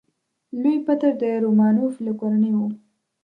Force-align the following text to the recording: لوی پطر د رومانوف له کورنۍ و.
لوی 0.61 0.77
پطر 0.87 1.11
د 1.21 1.23
رومانوف 1.43 1.93
له 2.05 2.11
کورنۍ 2.19 2.51
و. 2.55 2.59